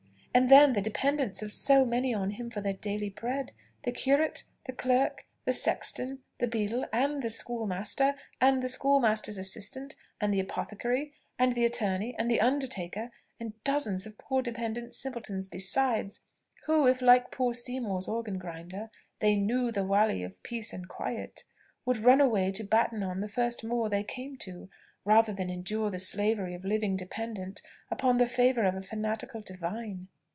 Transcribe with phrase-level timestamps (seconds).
[0.33, 3.51] And then, the dependence of so many on him for their daily bread!
[3.83, 9.93] the curate, the clerk, the sexton, the beadle, and the schoolmaster, and the schoolmaster's assistant,
[10.21, 13.11] and the apothecary, and the attorney, and the undertaker,
[13.41, 16.21] and dozens of poor dependent simpletons besides,
[16.65, 18.89] who, if, like poor Seymour's organ grinder,
[19.19, 21.43] they "knew the walley of peace and quiet,"
[21.85, 24.69] would run away to batten on the first moor they came to,
[25.03, 30.07] rather than endure the slavery of living dependent upon the favour of a fanatical divine.